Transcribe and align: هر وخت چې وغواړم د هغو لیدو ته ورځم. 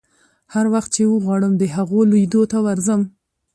هر 0.53 0.65
وخت 0.73 0.89
چې 0.95 1.03
وغواړم 1.05 1.53
د 1.57 1.63
هغو 1.75 1.99
لیدو 2.11 2.41
ته 2.51 2.57
ورځم. 2.65 3.01